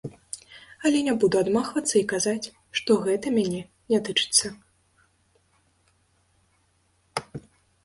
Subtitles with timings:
[0.89, 4.53] Але не буду адмахвацца і казаць, што мяне гэта не тачыцца.